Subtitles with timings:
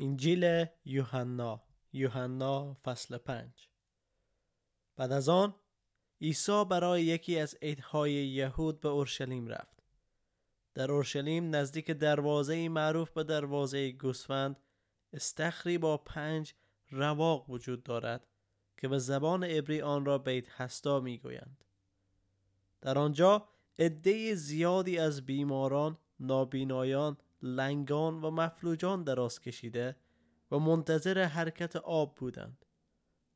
[0.00, 3.68] انجیل یوحنا یوحنا فصل پنج.
[4.96, 5.54] بعد از آن
[6.20, 9.82] عیسی برای یکی از عیدهای یهود به اورشلیم رفت.
[10.74, 14.56] در اورشلیم نزدیک دروازه معروف به دروازه گوسفند
[15.12, 16.54] استخری با پنج
[16.90, 18.26] رواق وجود دارد
[18.76, 21.64] که به زبان عبری آن را بیت هستا می‌گویند.
[22.80, 29.96] در آنجا عده زیادی از بیماران نابینایان لنگان و مفلوجان دراز کشیده
[30.50, 32.64] و منتظر حرکت آب بودند.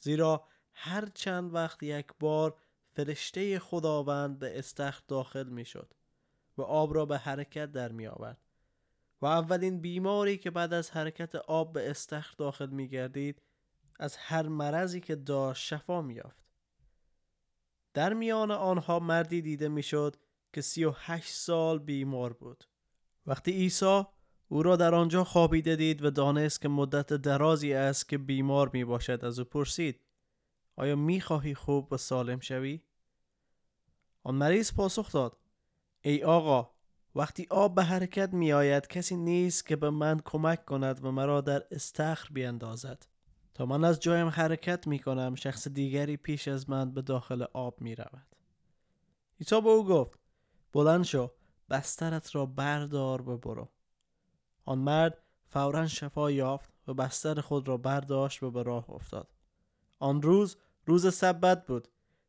[0.00, 2.56] زیرا هر چند وقت یک بار
[2.92, 5.94] فرشته خداوند به استخر داخل می شد
[6.58, 8.40] و آب را به حرکت در می آورد
[9.22, 13.42] و اولین بیماری که بعد از حرکت آب به استخر داخل می گردید
[13.98, 16.46] از هر مرضی که داشت شفا می یافت.
[17.94, 20.16] در میان آنها مردی دیده می شد
[20.52, 22.64] که سی و هشت سال بیمار بود.
[23.26, 24.02] وقتی عیسی
[24.48, 28.84] او را در آنجا خوابیده دید و دانست که مدت درازی است که بیمار می
[28.84, 30.00] باشد از او پرسید
[30.76, 32.80] آیا می خواهی خوب و سالم شوی؟
[34.22, 35.36] آن مریض پاسخ داد
[36.00, 36.70] ای آقا
[37.14, 41.40] وقتی آب به حرکت می آید کسی نیست که به من کمک کند و مرا
[41.40, 43.06] در استخر بیندازد.
[43.54, 47.80] تا من از جایم حرکت می کنم شخص دیگری پیش از من به داخل آب
[47.80, 48.26] می رود
[49.40, 50.18] عیسی به او گفت
[50.72, 51.30] بلند شو.
[51.70, 53.68] بسترت را بردار و برو.
[54.64, 59.28] آن مرد فورا شفا یافت و بستر خود را برداشت و به راه افتاد.
[59.98, 61.88] آن روز روز سبت بود.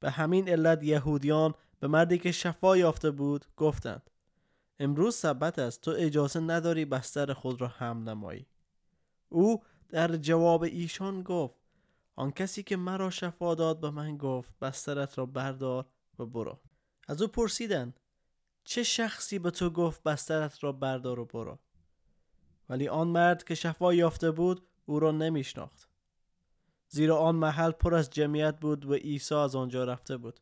[0.00, 4.10] به همین علت یهودیان به مردی که شفا یافته بود گفتند
[4.80, 8.46] امروز سبت است تو اجازه نداری بستر خود را هم نمایی.
[9.28, 11.54] او در جواب ایشان گفت
[12.16, 15.86] آن کسی که مرا شفا داد به من گفت بسترت را بردار
[16.18, 16.58] و برو.
[17.08, 18.00] از او پرسیدند
[18.68, 21.58] چه شخصی به تو گفت بسترت را بردار و برو؟
[22.68, 25.88] ولی آن مرد که شفا یافته بود او را نمیشناخت.
[26.88, 30.40] زیرا آن محل پر از جمعیت بود و عیسی از آنجا رفته بود.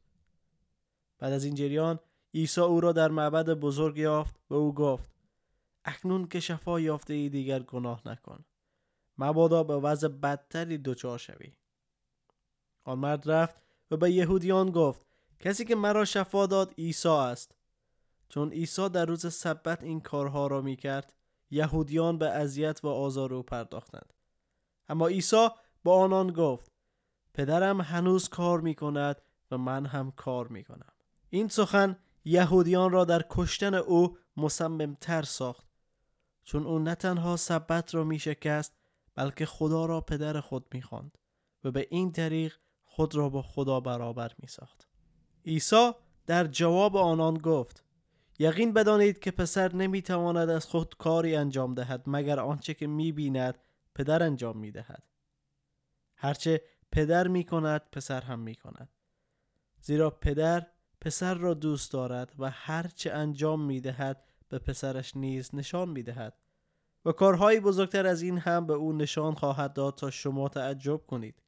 [1.18, 1.98] بعد از این جریان
[2.34, 5.10] عیسی او را در معبد بزرگ یافت و او گفت
[5.84, 8.44] اکنون که شفا یافته ای دیگر گناه نکن.
[9.18, 11.52] مبادا به وضع بدتری دچار شوی.
[12.84, 13.56] آن مرد رفت
[13.90, 15.06] و به یهودیان گفت
[15.40, 17.55] کسی که مرا شفا داد عیسی است.
[18.28, 21.12] چون عیسی در روز سبت این کارها را می کرد
[21.50, 24.12] یهودیان به اذیت و آزار او پرداختند.
[24.88, 25.48] اما عیسی
[25.84, 26.72] با آنان گفت
[27.34, 30.92] پدرم هنوز کار می کند و من هم کار می کنم
[31.30, 35.66] این سخن یهودیان را در کشتن او مصممتر ساخت
[36.44, 38.76] چون او نه تنها سبت را می شکست
[39.14, 41.18] بلکه خدا را پدر خود می خواند
[41.64, 42.54] و به این طریق
[42.84, 44.88] خود را با خدا برابر می ساخت
[45.46, 45.92] عیسی
[46.26, 47.84] در جواب آنان گفت
[48.38, 53.58] یقین بدانید که پسر نمی‌تواند از خود کاری انجام دهد مگر آنچه که می‌بیند
[53.94, 55.02] پدر انجام می‌دهد.
[56.16, 58.88] هرچه پدر می‌کند پسر هم می‌کند.
[59.80, 60.66] زیرا پدر
[61.00, 66.34] پسر را دوست دارد و هرچه انجام می‌دهد به پسرش نیز نشان می‌دهد.
[67.04, 71.42] و کارهایی بزرگتر از این هم به او نشان خواهد داد تا شما تعجب کنید.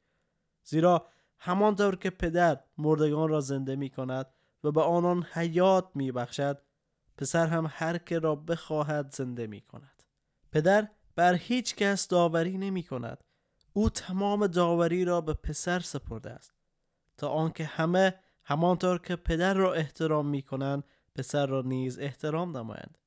[0.65, 1.07] زیرا
[1.39, 4.27] همانطور که پدر مردگان را زنده می کند
[4.65, 6.63] و به آنان حیات می بخشد
[7.19, 10.03] پسر هم هر که را بخواهد زنده می کند
[10.53, 13.25] پدر بر هیچ کس داوری نمی کند
[13.73, 16.53] او تمام داوری را به پسر سپرده است.
[17.17, 18.15] تا آنکه همه
[18.45, 20.85] همانطور که پدر را احترام می کنند
[21.15, 22.99] پسر را نیز احترام نمایند.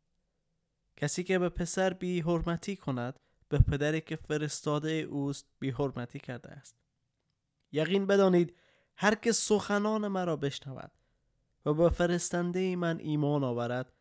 [0.98, 6.50] کسی که به پسر بی حرمتی کند به پدری که فرستاده اوست بی حرمتی کرده
[6.50, 6.76] است.
[7.72, 8.56] یقین بدانید
[8.96, 10.92] هر که سخنان مرا بشنود
[11.66, 13.94] و به فرستنده من ایمان آورد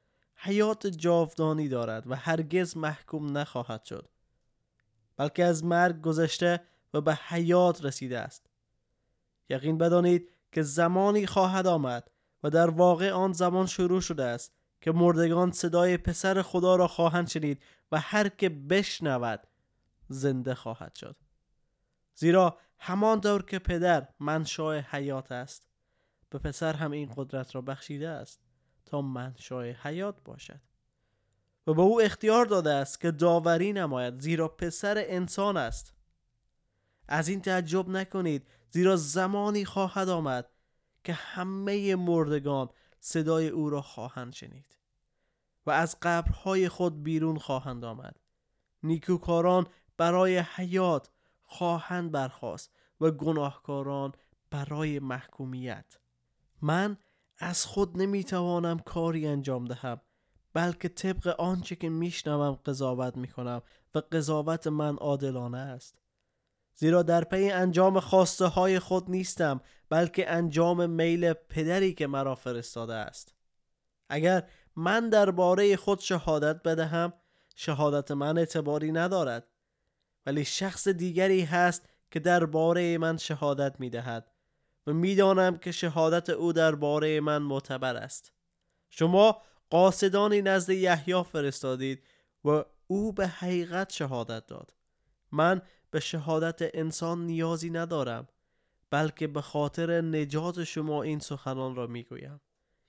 [0.43, 4.09] حیات جاودانی دارد و هرگز محکوم نخواهد شد.
[5.17, 6.61] بلکه از مرگ گذشته
[6.95, 8.47] و به حیات رسیده است.
[9.49, 12.11] یقین بدانید که زمانی خواهد آمد
[12.43, 17.29] و در واقع آن زمان شروع شده است که مردگان صدای پسر خدا را خواهند
[17.29, 17.63] شنید
[17.93, 19.41] و هر که بشنود
[20.09, 21.17] زنده خواهد شد.
[22.15, 25.67] زیرا همان دور که پدر منشای حیات است
[26.31, 28.50] به پسر هم این قدرت را بخشیده است.
[28.91, 30.61] تا منشای حیات باشد.
[31.67, 35.95] و به او اختیار داده است که داوری نماید زیرا پسر انسان است.
[37.09, 40.51] از این تعجب نکنید زیرا زمانی خواهد آمد
[41.05, 42.69] که همه مردگان
[43.01, 44.79] صدای او را خواهند شنید
[45.67, 48.17] و از قبرهای خود بیرون خواهند آمد.
[48.83, 49.67] نیکوکاران
[49.97, 51.11] برای حیات
[51.43, 52.71] خواهند برخواست
[53.01, 54.13] و گناهکاران
[54.51, 55.99] برای محکومیت.
[56.63, 56.97] من
[57.41, 60.01] از خود نمی‌توانم کاری انجام دهم
[60.53, 63.63] بلکه طبق آنچه که میشنوم قضاوت می‌کنم
[63.95, 65.99] و قضاوت من عادلانه است.
[66.75, 72.95] زیرا در پی انجام خواسته های خود نیستم بلکه انجام میل پدری که مرا فرستاده
[72.95, 73.35] است.
[74.09, 77.13] اگر من درباره خود شهادت بدهم
[77.57, 79.47] شهادت من اعتباری ندارد.
[80.27, 84.30] ولی شخص دیگری هست که درباره من شهادت می دهد
[84.93, 88.33] می‌دانم که شهادت او درباره من معتبر است.
[88.91, 92.07] شما قاصدانی نزد یحیی فرستادید
[92.45, 94.75] و او به حقیقت شهادت داد.
[95.33, 98.29] من به شهادت انسان نیازی ندارم
[98.91, 102.41] بلکه به خاطر نجات شما این سخنان را می‌گویم.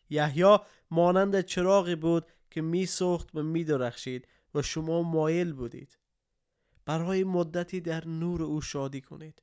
[0.09, 0.57] یحیی
[0.91, 5.97] مانند چراغی بود که میسوخت و میدرخشید و شما مایل بودید.
[6.85, 9.41] برای مدتی در نور او شادی کنید.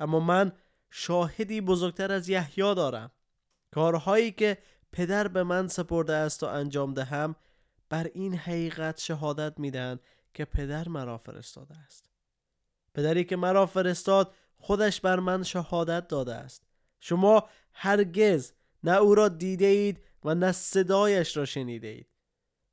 [0.00, 0.52] اما من
[0.90, 3.10] شاهدی بزرگتر از یحیی دارم.
[3.70, 4.58] کارهایی که
[4.92, 7.36] پدر به من سپرده است و انجام دهم
[7.88, 10.00] بر این حقیقت شهادت می‌دهند
[10.34, 12.10] که پدر مرا فرستاده است.
[12.94, 16.66] پدری که مرا فرستاد خودش بر من شهادت داده است.
[17.00, 18.52] شما هرگز
[18.84, 22.08] نه او را دیده اید و نه صدایش را شنیده اید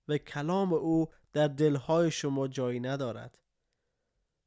[0.07, 3.38] و کلام او در دلهای شما جایی ندارد.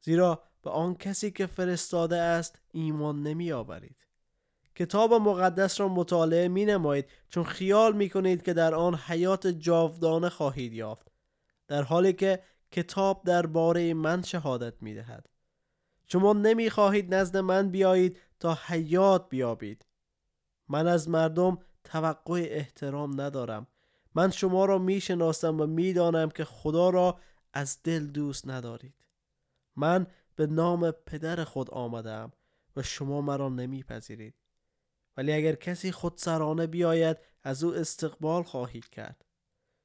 [0.01, 3.97] زیرا به آن کسی که فرستاده است ایمان نمی آورید
[4.75, 10.29] کتاب مقدس را مطالعه می نمایید چون خیال می کنید که در آن حیات جاودانه
[10.29, 11.13] خواهید یافت
[11.69, 15.29] در حالی که کتاب درباره من شهادت می دهد
[16.09, 19.87] شما نمی خواهید نزد من بیایید تا حیات بیابید.
[20.69, 23.67] من از مردم توقع احترام ندارم.
[24.15, 27.19] من شما را می شناسم و می دانم که خدا را
[27.53, 28.95] از دل دوست ندارید.
[29.77, 30.07] من
[30.39, 32.33] به نام پدر خود آمدم
[32.77, 34.35] و شما مرا نمیپذیرید.
[35.17, 39.25] ولی اگر کسی خود سرانه بیاید از او استقبال خواهید کرد.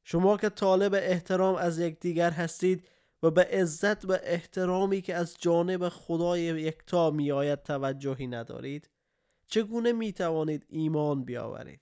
[0.03, 2.87] شما که طالب احترام از یکدیگر هستید
[3.23, 8.89] و به عزت و احترامی که از جانب خدای یکتا میآید توجهی ندارید
[9.47, 11.81] چگونه می توانید ایمان بیاورید؟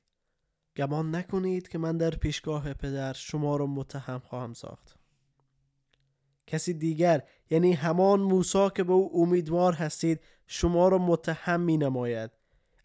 [0.78, 5.01] گمان نکنید که من در پیشگاه پدر شما را متهم خواهم ساخت.
[6.52, 12.32] کسی دیگر یعنی همان موسی که به او امیدوار هستید شما را متهم می نماید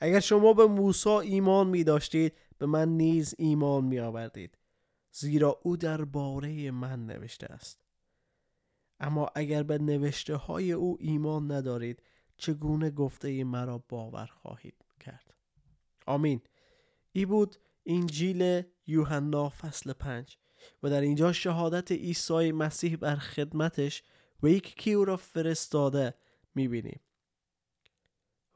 [0.00, 4.58] اگر شما به موسی ایمان می داشتید به من نیز ایمان می آوردید
[5.12, 7.80] زیرا او در باره من نوشته است.
[9.00, 12.02] اما اگر به نوشته های او ایمان ندارید
[12.36, 15.34] چگونه گفته مرا باور خواهید کرد؟
[16.06, 16.40] آمین.
[17.12, 20.38] ای بود انجیل یوحنا فصل پنج.
[20.82, 24.02] و در اینجا شهادت عیسی مسیح بر خدمتش
[24.42, 26.14] و یک کی او را فرستاده
[26.54, 27.00] می‌بینیم.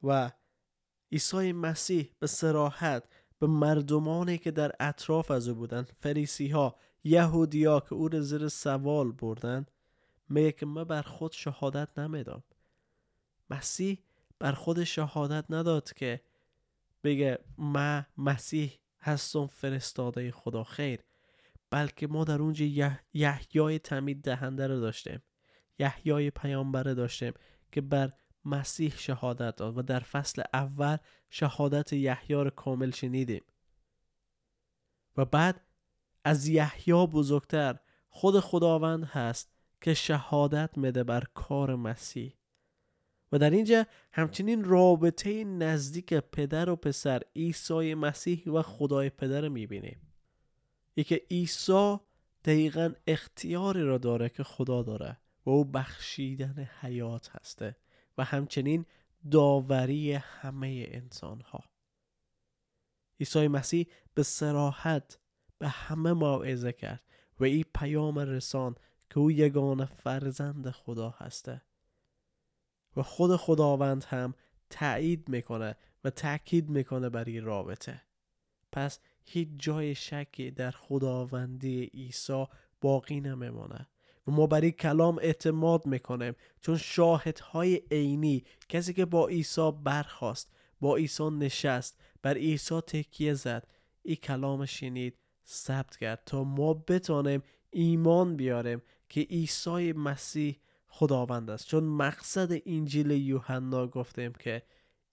[0.02, 0.30] و
[1.12, 3.04] عیسی مسیح به سراحت
[3.38, 8.20] به مردمانی که در اطراف از او بودند فریسی ها یهودی ها که او را
[8.20, 9.70] زیر سوال بردند
[10.28, 12.42] میگه که من بر خود شهادت نمیدم.
[13.50, 13.98] مسیح
[14.38, 16.20] بر خود شهادت نداد که
[17.04, 21.00] بگه ما مسیح هستم فرستاده خدا خیر.
[21.70, 25.22] بلکه ما در اونجا یحیای تمید دهنده رو داشتیم.
[25.78, 27.32] یحیای پیامبره داشتیم
[27.72, 28.12] که بر
[28.44, 30.96] مسیح شهادت داد و در فصل اول
[31.30, 33.42] شهادت یحیی رو کامل شنیدیم.
[35.16, 35.60] و بعد
[36.24, 37.78] از یحیی بزرگتر
[38.08, 42.34] خود خداوند هست که شهادت مده بر کار مسیح.
[43.32, 50.09] و در اینجا همچنین رابطه نزدیک پدر و پسر عیسی مسیح و خدای پدر می‌بینیم.
[50.94, 51.96] ای که عیسی
[52.44, 57.76] دقیقا اختیاری را داره که خدا داره و او بخشیدن حیات هسته
[58.18, 58.86] و همچنین
[59.30, 61.64] داوری همه انسان ها
[63.20, 65.18] عیسی مسیح به سراحت
[65.58, 67.02] به همه موعظه کرد
[67.40, 68.74] و این پیام رسان
[69.10, 71.62] که او یگان فرزند خدا هسته.
[72.96, 74.34] و خود خداوند هم
[74.70, 78.02] تایید می‌کنه و تاکید می‌کنه بر این رابطه.
[78.72, 79.00] پس
[79.32, 82.46] هیچ جای شکی در خداوندی عیسی
[82.80, 83.88] باقی نمیمانه
[84.26, 90.52] و ما بر این کلام اعتماد می‌کنیم چون شاهدهای عینی کسی که با عیسی برخواست
[90.80, 93.66] با عیسی نشست بر عیسی تکیه زد.
[94.02, 101.66] این کلام شنید ثبت کرد تا ما بتانیم ایمان بیاریم که عیسی مسیح خداوند است.
[101.66, 104.62] چون مقصد انجیل یوحنا گفتیم که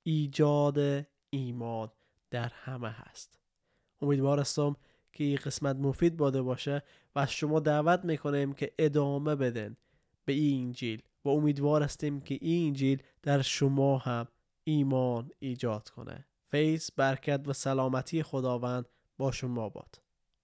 [0.03, 1.91] ایجاد ایمان
[2.29, 3.39] در همه هست
[4.01, 4.75] امیدوار هستم
[5.13, 6.83] که این قسمت مفید باده باشه
[7.15, 9.77] و از شما دعوت می‌کنیم که ادامه بدن
[10.25, 14.27] به این انجیل و امیدوار هستیم که این انجیل در شما هم
[14.63, 16.25] ایمان ایجاد کنه.
[16.51, 18.85] فیض برکت و سلامتی خداوند
[19.17, 20.06] با شما باد.